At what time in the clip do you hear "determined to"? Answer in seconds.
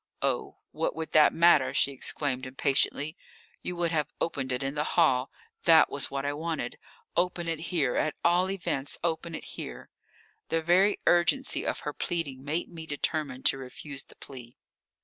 12.87-13.59